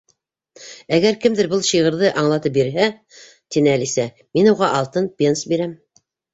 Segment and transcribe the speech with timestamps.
[0.97, 2.89] —Әгәр кемдер был шиғырҙы аңлатып бирһә,
[3.27, 5.81] —тине Әлисә, —мин уға алты пенс бирәм.